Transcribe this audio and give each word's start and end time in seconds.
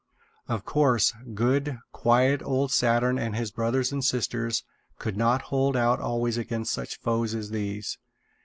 Of 0.47 0.65
course, 0.65 1.13
good, 1.35 1.77
quiet 1.91 2.41
old 2.41 2.71
Saturn 2.71 3.19
and 3.19 3.35
his 3.35 3.51
brothers 3.51 3.91
and 3.91 4.03
sisters 4.03 4.63
could 4.97 5.15
not 5.15 5.43
hold 5.53 5.77
out 5.77 5.99
always 5.99 6.39
against 6.39 6.73
such 6.73 6.97
foes 6.97 7.35
as 7.35 7.51
these. 7.51 7.99